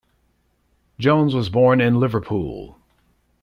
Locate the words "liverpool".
1.99-2.75